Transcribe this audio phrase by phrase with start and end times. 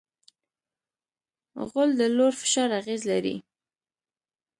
[1.69, 3.35] غول د لوړ فشار اغېز لري.